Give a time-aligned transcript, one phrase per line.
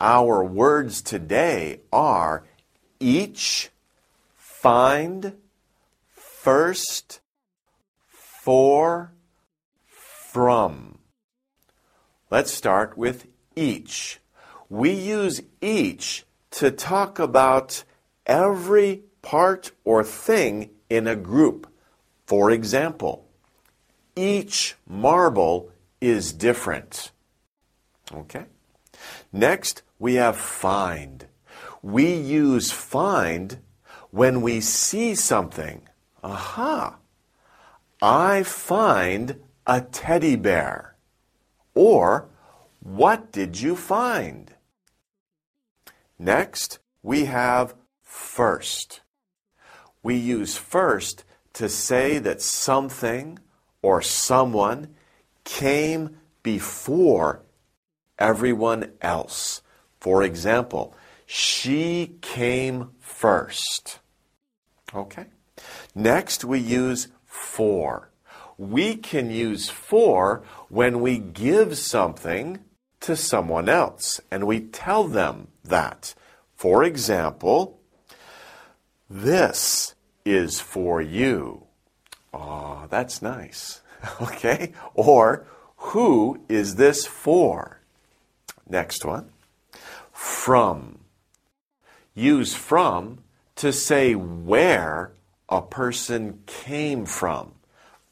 [0.00, 2.44] our words today are
[2.98, 3.70] each,
[4.34, 5.34] find,
[6.08, 7.20] first,
[8.08, 9.12] for,
[9.86, 10.98] from.
[12.30, 14.20] Let's start with each.
[14.68, 17.84] We use each to talk about
[18.26, 21.66] every part or thing in a group.
[22.26, 23.26] For example,
[24.14, 25.70] each marble
[26.00, 27.10] is different.
[28.14, 28.46] Okay?
[29.32, 31.26] Next, we have find.
[31.82, 33.58] We use find
[34.10, 35.88] when we see something.
[36.22, 36.96] Aha!
[38.02, 40.96] I find a teddy bear.
[41.74, 42.28] Or,
[42.80, 44.54] what did you find?
[46.18, 49.00] Next, we have first.
[50.02, 51.24] We use first
[51.54, 53.38] to say that something
[53.82, 54.94] or someone
[55.44, 57.42] came before
[58.20, 59.62] everyone else.
[59.98, 60.94] For example,
[61.26, 63.98] she came first.
[64.94, 65.26] Okay?
[65.94, 68.10] Next, we use for.
[68.58, 72.58] We can use for when we give something
[73.00, 76.14] to someone else and we tell them that.
[76.54, 77.80] For example,
[79.08, 79.94] this
[80.24, 81.64] is for you.
[82.32, 83.80] Oh, that's nice.
[84.22, 84.72] Okay?
[84.94, 87.79] Or, who is this for?
[88.70, 89.30] Next one.
[90.12, 91.00] From.
[92.14, 93.18] Use from
[93.56, 95.12] to say where
[95.48, 97.52] a person came from.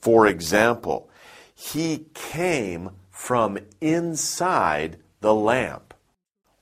[0.00, 1.08] For example,
[1.54, 5.94] he came from inside the lamp.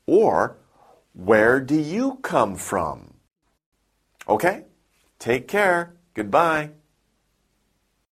[0.07, 0.57] Or,
[1.15, 3.15] where do you come from?
[4.29, 4.65] Okay?
[5.19, 5.95] Take care.
[6.15, 6.71] Goodbye.